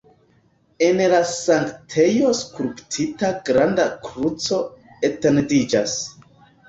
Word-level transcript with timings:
En 0.85 1.01
la 1.11 1.17
sanktejo 1.31 2.31
skulptita 2.39 3.29
granda 3.51 3.85
kruco 4.07 4.59
etendiĝas. 5.11 5.95